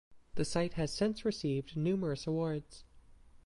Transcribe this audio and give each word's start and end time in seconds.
The 0.33 0.45
site 0.45 0.73
has 0.73 0.91
since 0.91 1.23
received 1.23 1.77
numerous 1.77 2.25
awards. 2.25 2.85